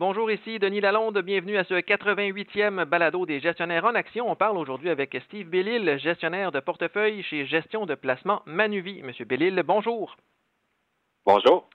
Bonjour, 0.00 0.30
ici 0.30 0.58
Denis 0.58 0.80
Lalonde. 0.80 1.18
Bienvenue 1.18 1.58
à 1.58 1.64
ce 1.64 1.74
88e 1.74 2.86
balado 2.86 3.26
des 3.26 3.38
gestionnaires 3.38 3.84
en 3.84 3.94
action. 3.94 4.30
On 4.30 4.34
parle 4.34 4.56
aujourd'hui 4.56 4.88
avec 4.88 5.14
Steve 5.26 5.46
Bellil, 5.46 5.98
gestionnaire 5.98 6.52
de 6.52 6.60
portefeuille 6.60 7.22
chez 7.22 7.44
Gestion 7.44 7.84
de 7.84 7.94
placement 7.94 8.40
Manuvie. 8.46 9.02
Monsieur 9.02 9.26
Bellil, 9.26 9.62
bonjour. 9.62 10.16
Bonjour. 11.26 11.68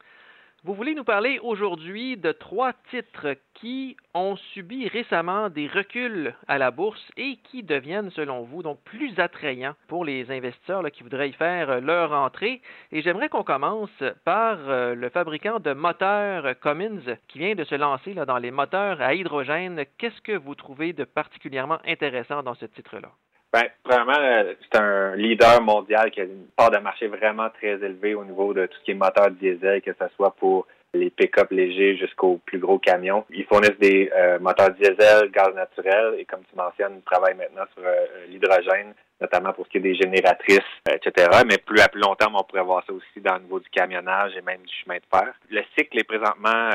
Vous 0.65 0.73
voulez 0.73 0.95
nous 0.95 1.03
parler 1.03 1.37
aujourd'hui 1.43 2.17
de 2.17 2.31
trois 2.31 2.73
titres 2.89 3.35
qui 3.53 3.95
ont 4.15 4.35
subi 4.35 4.87
récemment 4.87 5.49
des 5.49 5.67
reculs 5.67 6.33
à 6.47 6.57
la 6.57 6.71
bourse 6.71 7.11
et 7.17 7.37
qui 7.43 7.61
deviennent, 7.61 8.09
selon 8.09 8.41
vous, 8.41 8.63
donc 8.63 8.81
plus 8.83 9.19
attrayants 9.19 9.75
pour 9.87 10.03
les 10.03 10.31
investisseurs 10.31 10.89
qui 10.91 11.03
voudraient 11.03 11.29
y 11.29 11.33
faire 11.33 11.81
leur 11.81 12.13
entrée. 12.13 12.63
Et 12.91 13.03
j'aimerais 13.03 13.29
qu'on 13.29 13.43
commence 13.43 14.03
par 14.23 14.57
euh, 14.67 14.95
le 14.95 15.09
fabricant 15.09 15.59
de 15.59 15.73
moteurs 15.73 16.59
Cummins 16.59 17.15
qui 17.27 17.37
vient 17.37 17.53
de 17.53 17.63
se 17.63 17.75
lancer 17.75 18.15
dans 18.15 18.39
les 18.39 18.49
moteurs 18.49 18.99
à 19.03 19.13
hydrogène. 19.13 19.85
Qu'est-ce 19.99 20.21
que 20.21 20.35
vous 20.35 20.55
trouvez 20.55 20.93
de 20.93 21.03
particulièrement 21.03 21.77
intéressant 21.85 22.41
dans 22.41 22.55
ce 22.55 22.65
titre-là? 22.65 23.11
Ben, 23.55 23.69
premièrement, 23.83 24.19
euh, 24.19 24.53
c'est 24.61 24.77
un 24.77 25.15
leader 25.15 25.61
mondial 25.61 26.11
qui 26.11 26.19
a 26.19 26.25
une 26.25 26.47
part 26.57 26.71
de 26.71 26.77
marché 26.79 27.07
vraiment 27.07 27.49
très 27.49 27.71
élevée 27.71 28.13
au 28.13 28.25
niveau 28.25 28.53
de 28.53 28.65
tout 28.65 28.77
ce 28.79 28.83
qui 28.83 28.91
est 28.91 28.95
moteur 28.95 29.31
diesel, 29.31 29.81
que 29.81 29.93
ce 29.93 30.05
soit 30.17 30.35
pour 30.35 30.67
les 30.93 31.09
pick-up 31.09 31.51
légers 31.51 31.95
jusqu'aux 31.95 32.41
plus 32.45 32.59
gros 32.59 32.79
camions. 32.79 33.23
Ils 33.29 33.45
fournissent 33.45 33.79
des 33.79 34.11
euh, 34.13 34.39
moteurs 34.39 34.71
diesel, 34.71 35.31
gaz 35.31 35.53
naturel 35.55 36.15
et 36.17 36.25
comme 36.25 36.41
tu 36.49 36.55
mentionnes, 36.57 36.95
ils 36.97 37.03
travaillent 37.03 37.35
maintenant 37.35 37.63
sur 37.73 37.85
euh, 37.85 38.05
l'hydrogène, 38.27 38.93
notamment 39.21 39.53
pour 39.53 39.65
ce 39.65 39.71
qui 39.71 39.77
est 39.77 39.81
des 39.81 39.95
génératrices, 39.95 40.59
etc. 40.89 41.29
Mais 41.49 41.57
plus 41.57 41.79
à 41.79 41.87
plus 41.87 42.01
long 42.01 42.15
terme, 42.15 42.35
on 42.35 42.43
pourrait 42.43 42.63
voir 42.63 42.83
ça 42.85 42.91
aussi 42.91 43.21
dans 43.21 43.35
le 43.35 43.43
niveau 43.43 43.61
du 43.61 43.69
camionnage 43.69 44.35
et 44.35 44.41
même 44.41 44.63
du 44.63 44.73
chemin 44.83 44.97
de 44.97 45.17
fer. 45.17 45.33
Le 45.49 45.61
cycle 45.77 45.99
est 45.99 46.03
présentement, 46.03 46.69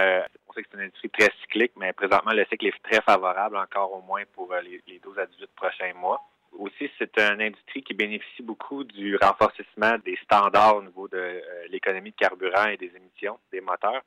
on 0.48 0.52
sait 0.55 0.62
que 0.62 0.69
c'est 0.70 0.78
une 0.78 0.84
industrie 0.84 1.11
très 1.11 1.30
cyclique, 1.42 1.73
mais 1.77 1.92
présentement, 1.92 2.33
le 2.33 2.47
cycle 2.47 2.69
est 2.69 2.83
très 2.91 3.02
favorable 3.02 3.56
encore 3.56 3.92
au 3.92 4.00
moins 4.00 4.23
pour 4.34 4.55
les, 4.64 4.80
les 4.87 4.98
12 4.98 5.19
à 5.19 5.27
18 5.27 5.50
prochains 5.56 5.92
mois 6.00 6.22
aussi, 6.59 6.91
c'est 6.98 7.19
une 7.19 7.41
industrie 7.41 7.83
qui 7.83 7.95
bénéficie 7.95 8.43
beaucoup 8.43 8.84
du 8.84 9.17
renforcement 9.17 9.97
des 10.05 10.19
standards 10.25 10.77
au 10.77 10.83
niveau 10.83 11.09
de 11.09 11.17
euh, 11.17 11.41
l'économie 11.69 12.11
de 12.11 12.17
carburant 12.17 12.67
et 12.67 12.77
des 12.77 12.93
émissions 12.95 13.39
des 13.53 13.61
moteurs. 13.61 14.03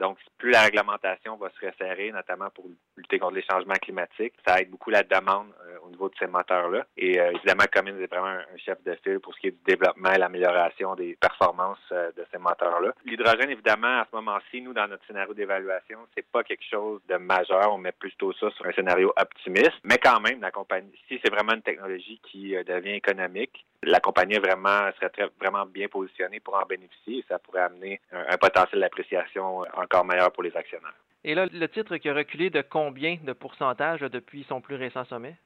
Donc, 0.00 0.18
plus 0.38 0.50
la 0.50 0.62
réglementation 0.62 1.36
va 1.36 1.50
se 1.50 1.66
resserrer, 1.66 2.10
notamment 2.10 2.50
pour 2.50 2.64
lutter 2.96 3.18
contre 3.18 3.34
les 3.34 3.44
changements 3.48 3.74
climatiques, 3.74 4.34
ça 4.46 4.60
aide 4.60 4.70
beaucoup 4.70 4.90
la 4.90 5.04
demande 5.04 5.48
niveau 5.92 6.08
de 6.08 6.14
ces 6.18 6.26
moteurs-là. 6.26 6.84
Et 6.96 7.20
euh, 7.20 7.32
évidemment, 7.32 7.64
Cummins 7.70 7.98
est 8.00 8.06
vraiment 8.06 8.26
un, 8.26 8.58
chef 8.58 8.82
de 8.84 8.94
file 9.02 9.20
pour 9.20 9.34
ce 9.34 9.40
qui 9.40 9.46
est 9.48 9.50
du 9.52 9.62
développement 9.66 10.12
et 10.12 10.18
l'amélioration 10.18 10.94
des 10.94 11.16
performances 11.20 11.78
euh, 11.92 12.10
de 12.16 12.24
ces 12.32 12.38
moteurs-là. 12.38 12.92
L'hydrogène, 13.04 13.50
évidemment, 13.50 14.00
à 14.00 14.06
ce 14.10 14.16
moment-ci, 14.16 14.60
nous, 14.60 14.72
dans 14.72 14.88
notre 14.88 15.06
scénario 15.06 15.34
d'évaluation, 15.34 15.98
c'est 16.14 16.26
pas 16.26 16.42
quelque 16.42 16.64
chose 16.68 17.00
de 17.08 17.16
majeur. 17.16 17.72
On 17.72 17.78
met 17.78 17.92
plutôt 17.92 18.32
ça 18.32 18.50
sur 18.50 18.66
un 18.66 18.72
scénario 18.72 19.12
optimiste. 19.16 19.78
Mais 19.84 19.98
quand 19.98 20.20
même, 20.20 20.40
la 20.40 20.50
compagnie, 20.50 20.92
si 21.08 21.20
c'est 21.24 21.30
vraiment 21.30 21.54
une 21.54 21.62
technologie 21.62 22.20
qui 22.30 22.54
devient 22.66 22.94
économique, 22.94 23.64
la 23.82 24.00
compagnie 24.00 24.38
vraiment 24.38 24.90
serait 24.96 25.10
très, 25.10 25.28
vraiment 25.40 25.66
bien 25.66 25.88
positionnée 25.88 26.40
pour 26.40 26.54
en 26.54 26.64
bénéficier 26.66 27.18
et 27.18 27.24
ça 27.28 27.38
pourrait 27.38 27.62
amener 27.62 28.00
un, 28.12 28.36
potentiel 28.36 28.80
d'appréciation 28.80 29.64
encore 29.74 30.04
meilleur 30.04 30.32
pour 30.32 30.42
les 30.42 30.56
actionnaires. 30.56 30.94
Et 31.24 31.34
là, 31.34 31.46
le 31.52 31.68
titre 31.68 31.96
qui 31.98 32.08
a 32.08 32.14
reculé 32.14 32.50
de 32.50 32.62
combien 32.62 33.16
de 33.22 33.32
pourcentage 33.32 34.00
depuis 34.00 34.44
son 34.48 34.60
plus 34.60 34.74
récent 34.74 35.04
sommet? 35.04 35.36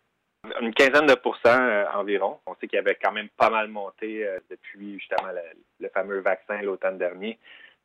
Une 0.61 0.75
quinzaine 0.75 1.07
de 1.07 1.15
pourcents 1.15 1.61
euh, 1.61 1.85
environ. 1.95 2.39
On 2.47 2.55
sait 2.57 2.69
qu'il 2.69 2.79
avait 2.79 2.99
quand 3.03 3.13
même 3.13 3.29
pas 3.31 3.51
mal 3.51 3.69
monté 3.69 4.27
euh, 4.27 4.39
depuis 4.51 4.99
justement 4.99 5.31
le, 5.81 5.89
fameux 5.89 6.21
vaccin 6.21 6.61
l'automne 6.63 6.99
dernier. 6.99 7.39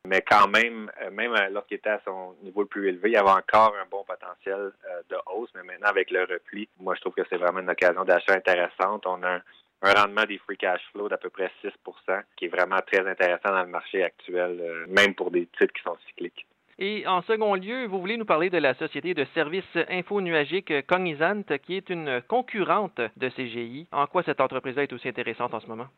Mais 0.04 0.20
quand 0.22 0.48
même, 0.48 0.90
euh, 1.02 1.10
même 1.10 1.34
lorsqu'il 1.50 1.76
était 1.76 1.90
à 1.90 2.00
son 2.04 2.34
niveau 2.42 2.62
le 2.62 2.66
plus 2.66 2.88
élevé, 2.88 3.10
il 3.10 3.14
y 3.14 3.16
avait 3.16 3.30
encore 3.30 3.74
un 3.80 3.86
bon 3.90 4.04
potentiel 4.04 4.72
de 5.08 5.16
hausse. 5.26 5.50
Mais 5.54 5.62
maintenant, 5.62 5.88
avec 5.88 6.10
le 6.10 6.24
repli, 6.24 6.68
moi, 6.80 6.94
je 6.94 7.00
trouve 7.00 7.14
que 7.14 7.22
c'est 7.30 7.36
vraiment 7.36 7.60
une 7.60 7.70
occasion 7.70 8.04
d'achat 8.04 8.32
intéressante. 8.32 9.06
On 9.06 9.22
a 9.22 9.40
un, 9.82 9.92
rendement 9.94 10.24
des 10.24 10.38
free 10.38 10.56
cash 10.56 10.80
flow 10.92 11.08
d'à 11.08 11.16
peu 11.16 11.30
près 11.30 11.50
6% 11.64 12.22
qui 12.36 12.44
est 12.44 12.48
vraiment 12.48 12.80
très 12.86 13.06
intéressant 13.06 13.50
dans 13.50 13.62
le 13.62 13.68
marché 13.68 14.02
actuel, 14.02 14.86
même 14.88 15.14
pour 15.14 15.30
des 15.30 15.46
titres 15.46 15.72
qui 15.72 15.82
sont 15.82 15.96
cycliques. 16.06 16.46
Et 16.78 17.06
en 17.06 17.22
second 17.22 17.54
lieu, 17.54 17.86
vous 17.86 18.00
voulez 18.00 18.16
nous 18.16 18.24
parler 18.24 18.50
de 18.50 18.58
la 18.58 18.74
société 18.74 19.14
de 19.14 19.24
services 19.34 19.76
info-nuagiques 19.88 20.86
Cognizant, 20.86 21.42
qui 21.62 21.76
est 21.76 21.90
une 21.90 22.22
concurrente 22.28 23.00
de 23.16 23.28
CGI. 23.28 23.88
En 23.92 24.06
quoi 24.06 24.22
cette 24.22 24.40
entreprise-là 24.40 24.84
est 24.84 24.92
aussi 24.92 25.08
intéressante 25.08 25.54
en 25.54 25.60
ce 25.60 25.66
moment? 25.66 25.88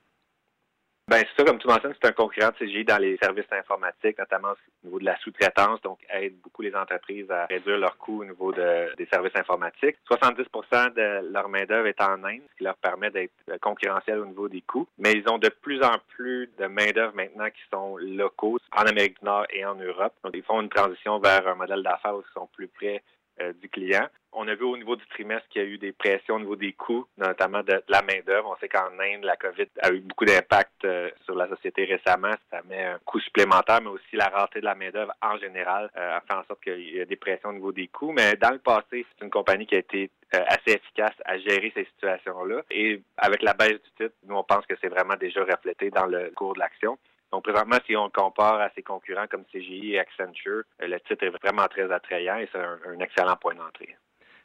Ben 1.06 1.18
c'est 1.18 1.42
ça, 1.42 1.44
comme 1.46 1.58
tu 1.58 1.68
mentionnes, 1.68 1.92
c'est 2.00 2.08
un 2.08 2.12
concurrent 2.12 2.48
de 2.48 2.64
CGI 2.64 2.84
dans 2.84 2.96
les 2.96 3.18
services 3.18 3.52
informatiques, 3.52 4.18
notamment 4.18 4.52
au 4.52 4.86
niveau 4.86 4.98
de 4.98 5.04
la 5.04 5.18
sous-traitance, 5.18 5.82
donc 5.82 5.98
aide 6.08 6.34
beaucoup 6.42 6.62
les 6.62 6.74
entreprises 6.74 7.30
à 7.30 7.44
réduire 7.44 7.76
leurs 7.76 7.98
coûts 7.98 8.22
au 8.22 8.24
niveau 8.24 8.52
des 8.52 9.06
services 9.12 9.36
informatiques. 9.36 9.96
70% 10.10 10.94
de 10.94 11.30
leur 11.30 11.50
main-d'œuvre 11.50 11.88
est 11.88 12.00
en 12.00 12.24
Inde, 12.24 12.40
ce 12.50 12.56
qui 12.56 12.64
leur 12.64 12.76
permet 12.76 13.10
d'être 13.10 13.32
concurrentiels 13.60 14.20
au 14.20 14.26
niveau 14.26 14.48
des 14.48 14.62
coûts. 14.62 14.88
Mais 14.96 15.12
ils 15.12 15.28
ont 15.28 15.36
de 15.36 15.50
plus 15.50 15.82
en 15.82 15.94
plus 16.08 16.50
de 16.58 16.66
main-d'œuvre 16.66 17.14
maintenant 17.14 17.50
qui 17.50 17.62
sont 17.70 17.98
locaux 17.98 18.58
en 18.72 18.86
Amérique 18.86 19.18
du 19.20 19.26
Nord 19.26 19.44
et 19.50 19.62
en 19.66 19.74
Europe. 19.74 20.14
Donc, 20.24 20.32
ils 20.34 20.42
font 20.42 20.62
une 20.62 20.70
transition 20.70 21.18
vers 21.18 21.46
un 21.46 21.54
modèle 21.54 21.82
d'affaires 21.82 22.16
où 22.16 22.22
ils 22.26 22.32
sont 22.32 22.48
plus 22.54 22.68
près 22.68 23.02
euh, 23.40 23.52
du 23.60 23.68
client. 23.68 24.06
On 24.32 24.46
a 24.46 24.54
vu 24.54 24.64
au 24.64 24.76
niveau 24.76 24.94
du 24.94 25.04
trimestre 25.06 25.48
qu'il 25.48 25.62
y 25.62 25.64
a 25.64 25.68
eu 25.68 25.78
des 25.78 25.92
pressions 25.92 26.36
au 26.36 26.38
niveau 26.38 26.54
des 26.54 26.72
coûts, 26.72 27.04
notamment 27.18 27.62
de, 27.62 27.82
la 27.88 28.02
main-d'œuvre. 28.02 28.48
On 28.50 28.56
sait 28.60 28.68
qu'en 28.68 28.90
Inde, 29.00 29.24
la 29.24 29.36
COVID 29.36 29.66
a 29.80 29.90
eu 29.90 30.00
beaucoup 30.00 30.24
d'impact 30.24 30.84
euh, 30.84 31.10
sur 31.24 31.34
la 31.34 31.48
société 31.48 31.84
récemment. 31.84 32.32
Ça 32.50 32.62
met 32.68 32.84
un 32.84 32.98
coût 33.04 33.18
supplémentaire, 33.20 33.80
mais 33.80 33.90
aussi 33.90 34.14
la 34.14 34.28
rareté 34.28 34.60
de 34.60 34.64
la 34.64 34.76
main-d'œuvre 34.76 35.12
en 35.20 35.36
général 35.38 35.90
euh, 35.96 36.16
a 36.16 36.20
fait 36.20 36.34
en 36.34 36.44
sorte 36.44 36.62
qu'il 36.62 36.94
y 36.94 37.00
a 37.00 37.04
des 37.04 37.16
pressions 37.16 37.48
au 37.48 37.54
niveau 37.54 37.72
des 37.72 37.88
coûts. 37.88 38.12
Mais 38.12 38.36
dans 38.36 38.50
le 38.50 38.58
passé, 38.58 39.04
c'est 39.10 39.24
une 39.24 39.30
compagnie 39.30 39.66
qui 39.66 39.74
a 39.74 39.78
été 39.78 40.10
assez 40.32 40.76
efficace 40.76 41.14
à 41.24 41.38
gérer 41.38 41.72
ces 41.74 41.84
situations-là. 41.84 42.62
Et 42.70 43.02
avec 43.16 43.42
la 43.42 43.54
baisse 43.54 43.82
du 43.82 43.90
titre, 43.96 44.14
nous, 44.26 44.36
on 44.36 44.44
pense 44.44 44.66
que 44.66 44.74
c'est 44.80 44.88
vraiment 44.88 45.14
déjà 45.16 45.44
reflété 45.44 45.90
dans 45.90 46.06
le 46.06 46.30
cours 46.34 46.54
de 46.54 46.60
l'action. 46.60 46.98
Donc, 47.34 47.42
présentement, 47.42 47.78
si 47.84 47.96
on 47.96 48.10
compare 48.10 48.60
à 48.60 48.70
ses 48.76 48.82
concurrents 48.84 49.26
comme 49.28 49.42
CGI 49.52 49.94
et 49.94 49.98
Accenture, 49.98 50.62
euh, 50.80 50.86
le 50.86 51.00
titre 51.00 51.24
est 51.24 51.30
vraiment 51.30 51.66
très 51.66 51.90
attrayant 51.90 52.36
et 52.36 52.48
c'est 52.52 52.60
un, 52.60 53.00
excellent 53.00 53.34
point 53.34 53.56
d'entrée. 53.56 53.96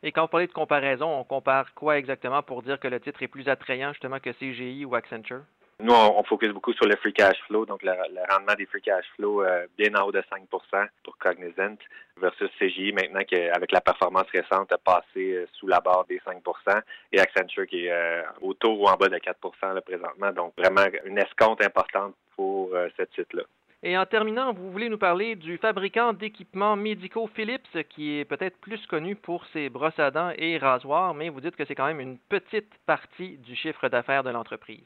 Et 0.01 0.11
quand 0.11 0.23
vous 0.23 0.27
parlez 0.27 0.47
de 0.47 0.53
comparaison, 0.53 1.19
on 1.19 1.23
compare 1.23 1.72
quoi 1.75 1.99
exactement 1.99 2.41
pour 2.41 2.63
dire 2.63 2.79
que 2.79 2.88
le 2.88 2.99
titre 2.99 3.22
est 3.22 3.28
plus 3.28 3.47
attrayant 3.47 3.94
justement 3.94 4.19
que 4.19 4.31
CGI 4.31 4.85
ou 4.85 4.95
Accenture? 4.95 5.44
Nous, 5.81 5.94
on, 5.94 6.23
focus 6.23 6.51
beaucoup 6.51 6.73
sur 6.73 6.88
le 6.88 6.95
free 6.97 7.13
cash 7.13 7.38
flow, 7.47 7.66
donc 7.66 7.83
le, 7.83 7.91
rendement 8.29 8.55
des 8.57 8.66
free 8.66 8.81
cash 8.81 9.05
flow 9.16 9.44
euh, 9.44 9.66
bien 9.78 9.95
en 9.95 10.07
haut 10.07 10.11
de 10.11 10.22
5% 10.22 10.88
pour 11.03 11.17
Cognizant 11.19 11.78
versus 12.17 12.49
CGI 12.59 12.91
maintenant 12.91 13.22
qui, 13.22 13.39
avec 13.39 13.72
la 13.72 13.79
performance 13.79 14.28
récente, 14.33 14.73
a 14.73 14.78
passé 14.78 15.35
euh, 15.35 15.47
sous 15.53 15.67
la 15.67 15.79
barre 15.79 16.03
des 16.09 16.19
5% 16.19 16.81
et 17.13 17.19
Accenture 17.22 17.66
qui 17.66 17.85
est 17.85 17.91
euh, 17.91 18.23
autour 18.41 18.81
ou 18.81 18.88
en 18.88 18.95
bas 18.95 19.07
de 19.07 19.16
4% 19.16 19.81
présentement. 19.81 20.31
Donc, 20.33 20.53
vraiment 20.57 20.83
une 21.05 21.17
escompte 21.17 21.63
importante 21.63 22.13
pour 22.35 22.48
titre-là. 23.16 23.44
Et 23.81 23.97
en 23.97 24.06
terminant, 24.06 24.52
vous 24.52 24.72
voulez 24.72 24.90
nous 24.90 24.97
parler 24.97 25.35
du 25.35 25.57
fabricant 25.57 26.12
d'équipements 26.12 26.75
médicaux 26.75 27.28
Philips, 27.34 27.88
qui 27.90 28.18
est 28.18 28.25
peut-être 28.25 28.57
plus 28.57 28.85
connu 28.88 29.16
pour 29.16 29.46
ses 29.47 29.69
brosses 29.69 30.00
à 30.00 30.12
dents 30.12 30.34
et 30.38 30.57
rasoirs, 30.57 31.13
mais 31.13 31.29
vous 31.29 31.40
dites 31.40 31.56
que 31.56 31.63
c'est 31.63 31.75
quand 31.75 31.88
même 31.88 32.02
une 32.02 32.18
petite 32.18 32.72
partie 32.85 33.38
du 33.38 33.56
chiffre 33.56 33.88
d'affaires 33.88 34.24
de 34.24 34.31
l'entreprise 34.31 34.84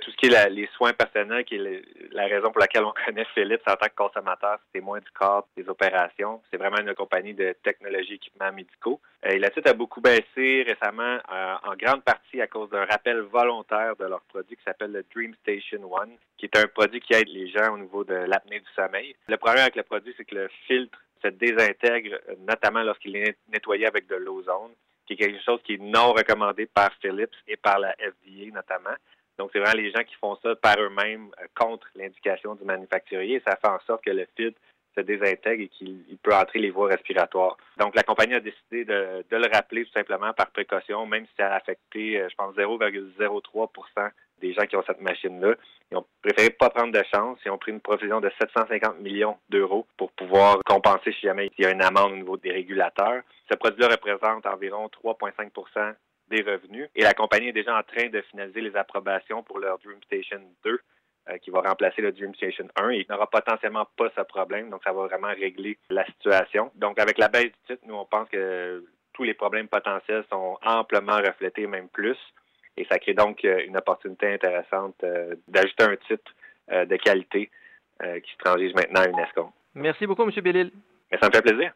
tout 0.00 0.10
ce 0.10 0.16
qui 0.16 0.26
est 0.26 0.50
les 0.50 0.68
soins 0.76 0.92
personnels, 0.92 1.44
qui 1.44 1.56
est 1.56 1.82
la 2.12 2.26
raison 2.26 2.50
pour 2.50 2.60
laquelle 2.60 2.84
on 2.84 2.92
connaît 3.04 3.26
Philips 3.34 3.66
en 3.66 3.74
tant 3.74 3.88
que 3.88 3.94
consommateur, 3.94 4.58
c'est 4.72 4.80
moins 4.80 5.00
du 5.00 5.10
cadre 5.18 5.46
des 5.56 5.68
opérations. 5.68 6.40
C'est 6.50 6.56
vraiment 6.56 6.78
une 6.78 6.94
compagnie 6.94 7.34
de 7.34 7.54
technologie 7.62 8.14
équipements 8.14 8.52
médicaux. 8.52 9.00
Euh, 9.26 9.30
et 9.30 9.38
la 9.38 9.50
titre 9.50 9.70
a 9.70 9.74
beaucoup 9.74 10.00
baissé 10.00 10.64
récemment, 10.66 11.18
euh, 11.32 11.54
en 11.64 11.74
grande 11.76 12.02
partie 12.04 12.40
à 12.40 12.46
cause 12.46 12.70
d'un 12.70 12.84
rappel 12.84 13.20
volontaire 13.20 13.96
de 13.96 14.04
leur 14.04 14.22
produit 14.22 14.56
qui 14.56 14.62
s'appelle 14.62 14.92
le 14.92 15.04
Dream 15.14 15.34
Station 15.42 15.80
One, 15.92 16.16
qui 16.36 16.46
est 16.46 16.56
un 16.56 16.66
produit 16.68 17.00
qui 17.00 17.14
aide 17.14 17.28
les 17.28 17.48
gens 17.48 17.74
au 17.74 17.78
niveau 17.78 18.04
de 18.04 18.14
l'apnée 18.14 18.60
du 18.60 18.70
sommeil. 18.76 19.16
Le 19.28 19.36
problème 19.36 19.62
avec 19.62 19.76
le 19.76 19.82
produit, 19.82 20.14
c'est 20.16 20.24
que 20.24 20.34
le 20.34 20.48
filtre 20.66 20.98
se 21.22 21.28
désintègre, 21.28 22.18
notamment 22.46 22.82
lorsqu'il 22.82 23.16
est 23.16 23.36
nettoyé 23.52 23.86
avec 23.86 24.06
de 24.06 24.14
l'ozone, 24.14 24.72
qui 25.06 25.14
est 25.14 25.16
quelque 25.16 25.42
chose 25.42 25.60
qui 25.64 25.74
est 25.74 25.82
non 25.82 26.12
recommandé 26.12 26.66
par 26.66 26.90
Philips 27.00 27.34
et 27.48 27.56
par 27.56 27.78
la 27.78 27.92
FDA 27.94 28.52
notamment. 28.52 28.94
Donc, 29.38 29.50
c'est 29.52 29.60
vraiment 29.60 29.80
les 29.80 29.90
gens 29.92 30.02
qui 30.02 30.14
font 30.16 30.36
ça 30.42 30.54
par 30.56 30.78
eux-mêmes 30.78 31.30
euh, 31.40 31.46
contre 31.54 31.86
l'indication 31.94 32.54
du 32.54 32.64
manufacturier. 32.64 33.40
Ça 33.46 33.56
fait 33.56 33.68
en 33.68 33.80
sorte 33.86 34.04
que 34.04 34.10
le 34.10 34.26
filtre 34.36 34.58
se 34.96 35.00
désintègre 35.02 35.62
et 35.62 35.68
qu'il 35.68 36.18
peut 36.22 36.34
entrer 36.34 36.58
les 36.58 36.70
voies 36.70 36.88
respiratoires. 36.88 37.56
Donc, 37.78 37.94
la 37.94 38.02
compagnie 38.02 38.34
a 38.34 38.40
décidé 38.40 38.84
de, 38.84 39.24
le 39.30 39.52
rappeler 39.54 39.84
tout 39.84 39.92
simplement 39.92 40.32
par 40.32 40.50
précaution, 40.50 41.06
même 41.06 41.24
si 41.26 41.32
ça 41.38 41.52
a 41.52 41.56
affecté, 41.56 42.20
euh, 42.20 42.28
je 42.28 42.34
pense, 42.34 42.54
0,03% 42.56 44.10
des 44.40 44.52
gens 44.54 44.66
qui 44.66 44.76
ont 44.76 44.84
cette 44.86 45.00
machine-là. 45.00 45.54
Ils 45.90 45.96
ont 45.96 46.06
préféré 46.22 46.50
pas 46.50 46.70
prendre 46.70 46.92
de 46.92 47.04
chance. 47.12 47.38
Ils 47.44 47.50
ont 47.50 47.58
pris 47.58 47.72
une 47.72 47.80
provision 47.80 48.20
de 48.20 48.30
750 48.40 49.00
millions 49.00 49.36
d'euros 49.48 49.86
pour 49.96 50.12
pouvoir 50.12 50.58
compenser 50.64 51.12
si 51.12 51.26
jamais 51.26 51.48
il 51.58 51.64
y 51.64 51.66
a 51.66 51.70
une 51.70 51.82
amende 51.82 52.12
au 52.12 52.16
niveau 52.16 52.36
des 52.36 52.52
régulateurs. 52.52 53.22
Ce 53.50 53.56
produit-là 53.56 53.88
représente 53.88 54.46
environ 54.46 54.88
3,5 55.04 55.50
des 56.30 56.42
revenus. 56.42 56.88
Et 56.94 57.02
la 57.02 57.14
compagnie 57.14 57.48
est 57.48 57.52
déjà 57.52 57.76
en 57.76 57.82
train 57.82 58.08
de 58.08 58.20
finaliser 58.22 58.60
les 58.60 58.76
approbations 58.76 59.42
pour 59.42 59.58
leur 59.58 59.78
Dream 59.78 60.02
Station 60.04 60.40
2 60.64 60.80
qui 61.42 61.50
va 61.50 61.60
remplacer 61.60 62.00
le 62.00 62.10
Dream 62.12 62.34
Station 62.34 62.66
1. 62.76 62.92
Il 62.92 63.06
n'aura 63.10 63.28
potentiellement 63.28 63.86
pas 63.96 64.10
ce 64.16 64.22
problème, 64.22 64.70
donc 64.70 64.82
ça 64.82 64.92
va 64.92 65.06
vraiment 65.06 65.28
régler 65.28 65.76
la 65.90 66.04
situation. 66.06 66.70
Donc 66.76 66.98
avec 66.98 67.18
la 67.18 67.28
baisse 67.28 67.52
du 67.52 67.58
titre, 67.66 67.82
nous 67.86 67.96
on 67.96 68.06
pense 68.06 68.28
que 68.30 68.82
tous 69.12 69.24
les 69.24 69.34
problèmes 69.34 69.68
potentiels 69.68 70.24
sont 70.30 70.58
amplement 70.64 71.18
reflétés, 71.18 71.66
même 71.66 71.88
plus. 71.88 72.16
Et 72.78 72.86
ça 72.90 72.98
crée 72.98 73.12
donc 73.12 73.42
une 73.42 73.76
opportunité 73.76 74.32
intéressante 74.32 75.04
d'ajouter 75.48 75.84
un 75.84 75.96
titre 75.96 76.32
de 76.70 76.96
qualité 76.96 77.50
qui 78.00 78.32
se 78.32 78.38
transige 78.38 78.72
maintenant 78.74 79.02
à 79.02 79.08
UNESCO. 79.08 79.52
Merci 79.74 80.06
beaucoup, 80.06 80.22
M. 80.22 80.30
Bellil. 80.40 80.70
Mais 81.10 81.18
ça 81.18 81.28
me 81.28 81.32
fait 81.32 81.42
plaisir. 81.42 81.72